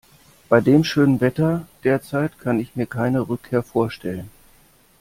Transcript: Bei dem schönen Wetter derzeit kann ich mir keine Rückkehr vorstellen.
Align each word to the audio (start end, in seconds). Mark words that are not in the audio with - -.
Bei 0.49 0.61
dem 0.61 0.83
schönen 0.83 1.21
Wetter 1.21 1.67
derzeit 1.83 2.39
kann 2.39 2.59
ich 2.59 2.75
mir 2.75 2.87
keine 2.87 3.29
Rückkehr 3.29 3.61
vorstellen. 3.61 4.31